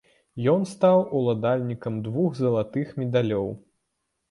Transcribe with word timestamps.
Ён 0.53 0.63
стаў 0.71 1.01
уладальнікам 1.19 2.01
двух 2.09 2.41
залатых 2.41 2.99
медалёў. 3.03 3.49